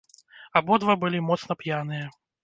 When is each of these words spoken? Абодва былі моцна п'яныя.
Абодва 0.61 0.95
былі 1.03 1.19
моцна 1.27 1.57
п'яныя. 1.61 2.09